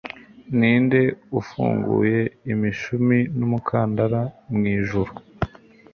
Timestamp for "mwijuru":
4.53-5.11